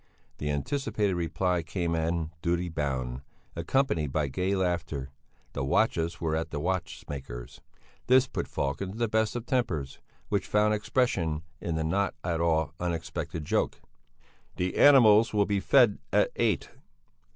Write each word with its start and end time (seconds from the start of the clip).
The 0.39 0.49
anticipated 0.49 1.13
reply 1.13 1.61
came 1.61 1.93
as 1.93 2.09
in 2.09 2.31
duty 2.41 2.69
bound, 2.69 3.21
accompanied 3.55 4.11
by 4.11 4.29
gay 4.29 4.55
laughter: 4.55 5.11
the 5.53 5.63
watches 5.63 6.19
were 6.19 6.35
at 6.35 6.49
the 6.49 6.59
watch 6.59 7.05
maker's. 7.07 7.61
This 8.07 8.25
put 8.25 8.47
Falk 8.47 8.81
into 8.81 8.97
the 8.97 9.07
best 9.07 9.35
of 9.35 9.45
tempers, 9.45 9.99
which 10.29 10.47
found 10.47 10.73
expression 10.73 11.43
in 11.59 11.75
the 11.75 11.83
not 11.83 12.15
at 12.23 12.41
all 12.41 12.73
unexpected 12.79 13.45
joke: 13.45 13.79
"The 14.55 14.75
animals 14.75 15.35
will 15.35 15.45
be 15.45 15.59
fed 15.59 15.99
at 16.11 16.31
eight." 16.35 16.71